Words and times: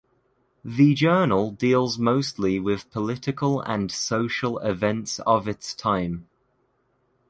The 0.65 0.95
journal 0.95 1.51
deals 1.51 1.99
mostly 1.99 2.57
with 2.57 2.89
political 2.89 3.61
and 3.61 3.91
social 3.91 4.57
events 4.57 5.19
of 5.27 5.47
its 5.47 5.75
time. 5.75 6.27